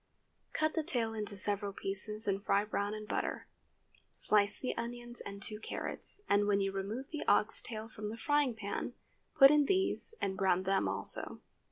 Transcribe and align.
Cut 0.53 0.73
the 0.73 0.81
tail 0.81 1.13
into 1.13 1.35
several 1.37 1.73
pieces 1.73 2.27
and 2.27 2.43
fry 2.43 2.65
brown 2.65 2.95
in 2.95 3.05
butter. 3.05 3.45
Slice 4.15 4.57
the 4.57 4.75
onions 4.75 5.21
and 5.23 5.43
two 5.43 5.59
carrots, 5.59 6.21
and 6.27 6.47
when 6.47 6.59
you 6.59 6.71
remove 6.71 7.11
the 7.11 7.23
ox 7.27 7.61
tail 7.61 7.87
from 7.87 8.07
the 8.07 8.17
frying 8.17 8.55
pan, 8.55 8.93
put 9.35 9.51
in 9.51 9.65
these 9.65 10.15
and 10.19 10.35
brown 10.35 10.63
them 10.63 10.87
also. 10.87 11.41